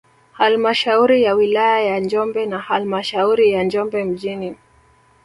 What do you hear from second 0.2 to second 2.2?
Halmashauri ya wilaya ya